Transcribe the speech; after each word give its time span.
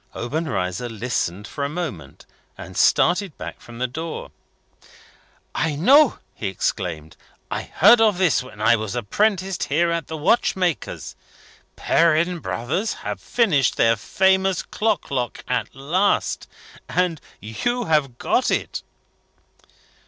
Obenreizer 0.15 0.89
listened 0.89 1.45
for 1.47 1.63
a 1.63 1.69
moment, 1.69 2.25
and 2.57 2.75
started 2.75 3.37
back 3.37 3.61
from 3.61 3.77
the 3.77 3.85
door. 3.85 4.31
"I 5.53 5.75
know!" 5.75 6.17
he 6.33 6.47
exclaimed. 6.47 7.15
"I 7.51 7.61
heard 7.61 8.01
of 8.01 8.17
this 8.17 8.41
when 8.41 8.59
I 8.59 8.75
was 8.77 8.95
apprenticed 8.95 9.65
here 9.65 9.91
at 9.91 10.07
the 10.07 10.17
watchmaker's. 10.17 11.15
Perrin 11.75 12.39
Brothers 12.39 12.93
have 13.05 13.21
finished 13.21 13.77
their 13.77 13.95
famous 13.95 14.63
clock 14.63 15.11
lock 15.11 15.43
at 15.47 15.75
last 15.75 16.47
and 16.89 17.21
you 17.39 17.85
have 17.85 18.17
got 18.17 18.49
it?" 18.49 18.81